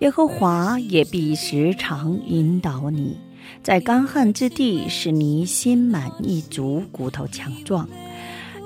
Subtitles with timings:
[0.00, 3.16] 耶和华也必时常引导你，
[3.62, 7.88] 在干旱之地使你心满意足，骨头强壮。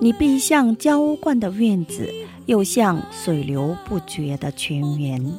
[0.00, 2.08] 你必像浇灌的院子，
[2.46, 5.32] 又像水流不绝的泉源。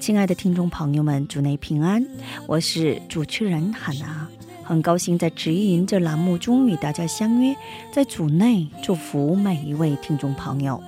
[0.00, 2.04] 亲爱的听众朋友们，主内平安，
[2.46, 4.26] 我是主持人海娜，
[4.64, 7.54] 很高兴在直营这栏目中与大家相约，
[7.92, 10.82] 在主内祝福每一位听众朋友。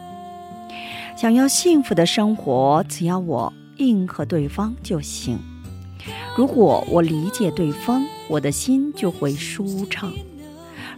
[1.17, 5.39] 想要幸福的生活，只要我应和对方就行。
[6.37, 10.11] 如果我理解对方，我的心就会舒畅；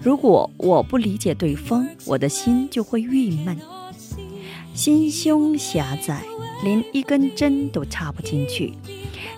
[0.02, 3.56] 如果我不理解对方，我的心就会郁闷。
[4.74, 6.22] 心胸狭窄，
[6.62, 8.74] 连一根针都插不进去。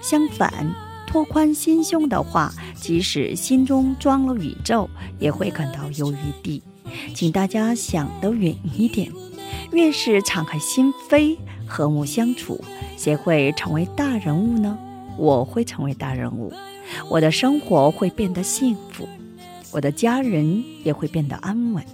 [0.01, 0.75] 相反，
[1.07, 6.63] 拓宽心胸的话，即使心中装了宇宙，也会感到有余地。
[7.15, 9.11] 请大家想得远一点。
[9.73, 12.63] 越是敞开心扉、和睦相处，
[12.97, 14.79] 谁会成为大人物呢？
[15.17, 16.53] 我会成为大人物，
[17.09, 19.09] 我的生活会变得幸福，
[19.71, 21.85] 我的家人也会变得安稳。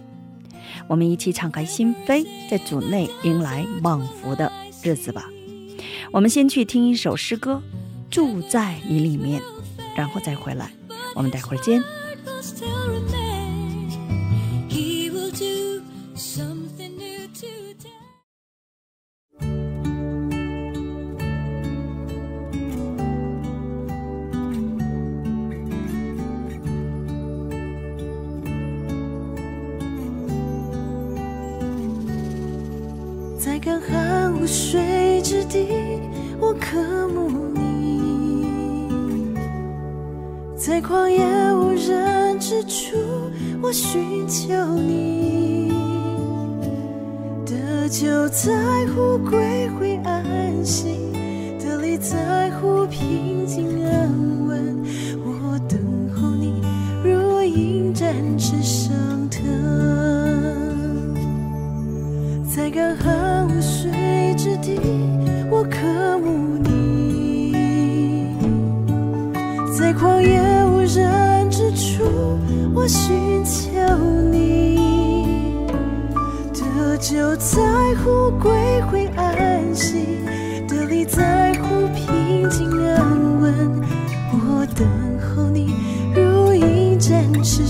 [0.87, 4.51] 我们一起敞开心扉，在主内迎来蒙福的
[4.83, 5.25] 日子吧。
[6.13, 7.63] 我们先去听一首诗歌，
[8.15, 9.41] 《住在你里面》，
[9.95, 10.71] 然后再回来。
[11.15, 11.83] 我们待会儿见。
[35.49, 35.67] 地，
[36.39, 36.77] 我渴
[37.09, 39.35] 慕你；
[40.57, 42.97] 在旷野无人之处，
[43.63, 45.73] 我寻求你。
[47.47, 48.53] 得救在
[48.95, 50.23] 乎归回安
[50.63, 50.99] 息，
[51.59, 54.85] 得力在乎平静安稳。
[55.25, 55.81] 我等
[56.15, 56.63] 候你，
[57.03, 58.95] 如鹰展翅上
[59.31, 59.43] 腾。
[62.45, 63.91] 在干旱无水
[64.37, 64.79] 之地，
[65.59, 68.33] 我渴慕你；
[69.77, 72.05] 在旷野无人之处，
[72.73, 73.73] 我寻求
[74.31, 75.67] 你。
[76.55, 77.61] 得救在
[77.97, 78.53] 乎归
[78.83, 80.21] 回安息，
[80.69, 83.83] 得力在乎平静安稳。
[84.31, 84.87] 我等
[85.19, 85.75] 候你，
[86.15, 87.67] 如鹰展翅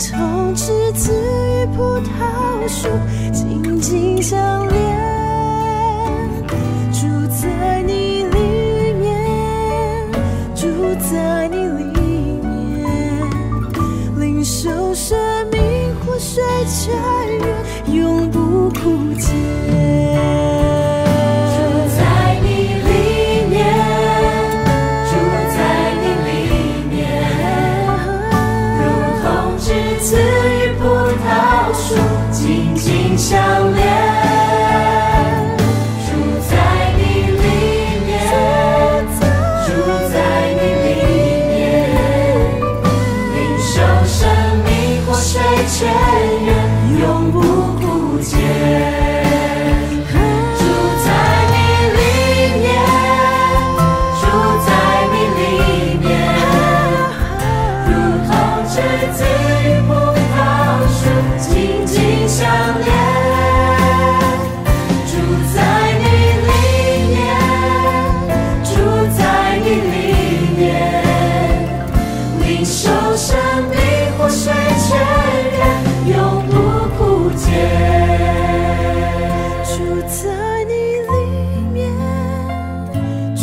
[0.00, 2.88] 同栀子与葡萄树
[3.32, 4.80] 紧紧相连。
[6.90, 10.10] 住在你里面，
[10.54, 10.66] 住
[10.98, 11.59] 在你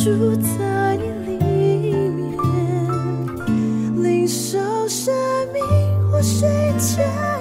[0.08, 1.38] 住在你里
[2.12, 2.38] 面，
[4.02, 4.58] 领受
[4.88, 5.14] 生
[5.52, 5.62] 命
[6.10, 6.48] 或睡
[6.80, 7.37] 觉。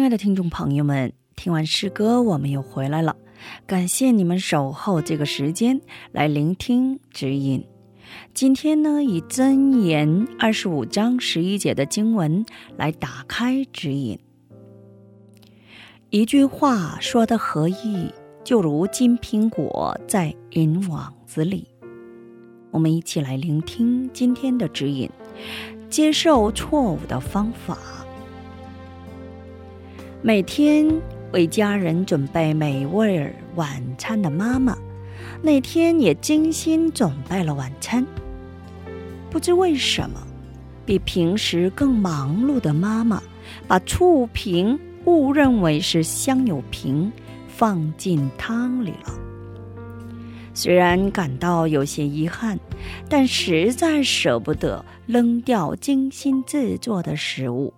[0.00, 3.14] 亲爱的听众朋友们，听完诗歌，我们又回来了。
[3.66, 5.78] 感谢你们守候这个时间
[6.10, 7.62] 来聆听指引。
[8.32, 12.46] 今天呢，以箴言二十五章十一节的经文
[12.78, 14.18] 来打开指引。
[16.08, 18.10] 一句话说的合意，
[18.42, 21.68] 就如金苹果在银网子里。
[22.70, 25.10] 我们一起来聆听今天的指引，
[25.90, 27.76] 接受错误的方法。
[30.22, 30.86] 每天
[31.32, 34.76] 为家人准备美味晚餐的妈妈，
[35.40, 38.06] 那天也精心准备了晚餐。
[39.30, 40.20] 不知为什么，
[40.84, 43.22] 比平时更忙碌的妈妈，
[43.66, 47.10] 把醋瓶误认为是香油瓶，
[47.48, 49.18] 放进汤里了。
[50.52, 52.58] 虽然感到有些遗憾，
[53.08, 57.72] 但实在舍不得扔掉精心制作的食物。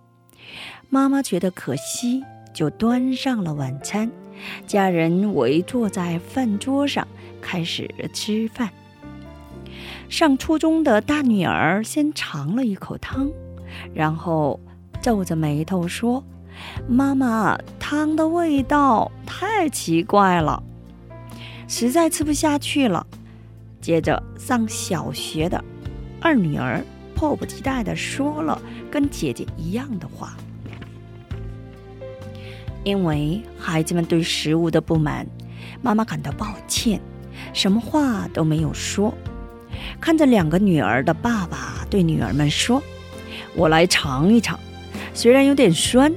[0.89, 2.21] 妈妈觉得可惜。
[2.53, 4.09] 就端上了晚餐，
[4.67, 7.07] 家人围坐在饭桌上
[7.41, 8.69] 开始吃饭。
[10.09, 13.31] 上初中的大女儿先尝了一口汤，
[13.93, 14.59] 然后
[15.01, 16.23] 皱着眉头说
[16.87, 20.61] ：“妈妈，汤的味道太奇怪了，
[21.67, 23.05] 实在吃不下去了。”
[23.81, 25.61] 接着上小学的
[26.21, 26.81] 二女儿
[27.15, 30.37] 迫不及待地说了跟姐姐一样的话。
[32.83, 35.25] 因为孩子们对食物的不满，
[35.81, 36.99] 妈妈感到抱歉，
[37.53, 39.13] 什么话都没有说。
[39.99, 42.81] 看着两个女儿的爸爸对女儿们说
[43.55, 44.59] ：“我来尝一尝，
[45.13, 46.13] 虽然有点酸，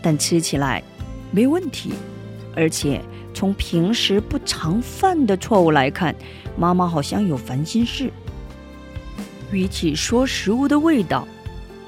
[0.00, 0.82] 但吃起来
[1.30, 1.92] 没问题。
[2.54, 3.02] 而且
[3.34, 6.14] 从平时不常犯的错误来看，
[6.56, 8.10] 妈妈好像有烦心事。
[9.52, 11.28] 与其说食物的味道，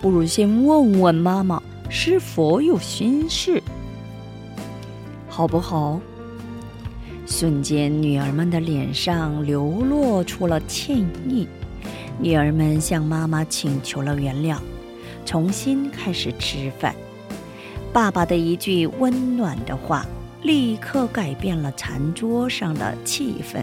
[0.02, 3.62] 不如先问问妈妈是否有心事。”
[5.38, 6.00] 好不好？
[7.24, 10.98] 瞬间，女儿们的脸上流露出了歉
[11.28, 11.46] 意。
[12.20, 14.56] 女儿们向妈妈请求了原谅，
[15.24, 16.92] 重新开始吃饭。
[17.92, 20.04] 爸爸的一句温暖的话，
[20.42, 23.62] 立刻改变了餐桌上的气氛。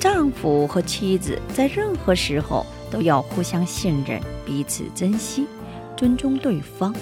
[0.00, 5.46] 丈夫和妻子在任何时候都要互相信任，彼此珍惜。
[5.98, 6.94] 尊重对方，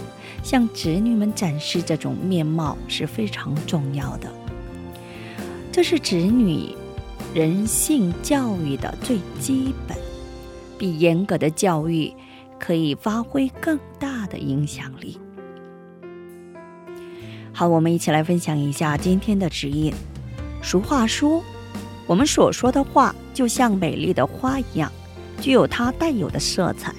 [0.42, 4.32] 向子女们展示这种面貌是非常重要的。
[5.70, 6.74] 这是子女
[7.34, 9.94] 人性教育的最基本，
[10.78, 12.10] 比严格的教育
[12.58, 15.20] 可以发挥更大的影响力。
[17.52, 19.92] 好，我们一起来分享一下今天的指引。
[20.62, 21.44] 俗话说，
[22.06, 24.90] 我们所说的话就像美丽的花一样，
[25.42, 26.94] 具有它带有的色彩。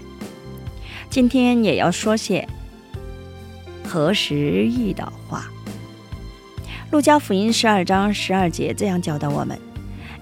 [1.09, 2.47] 今天也要说些
[3.83, 5.49] 合时宜的话。
[6.91, 9.59] 路加福音十二章十二节这样教导我们：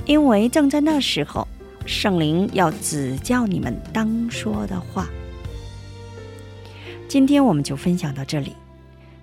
[0.05, 1.47] 因为正在那时候，
[1.85, 5.07] 圣灵要指教你们当说的话。
[7.07, 8.55] 今天我们就分享到这里。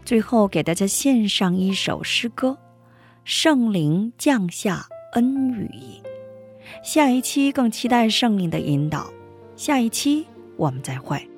[0.05, 2.59] 最后给大家献上一首诗歌：
[3.25, 5.71] 圣灵降下恩雨。
[6.85, 9.11] 下一期更期待圣灵的引导。
[9.57, 10.27] 下一期
[10.57, 11.32] 我们再会。